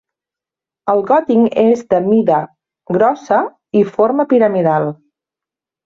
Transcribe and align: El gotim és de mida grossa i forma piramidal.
El 0.93 1.01
gotim 1.11 1.43
és 1.65 1.85
de 1.95 2.01
mida 2.07 2.41
grossa 2.97 3.41
i 3.83 3.87
forma 3.95 4.31
piramidal. 4.37 4.93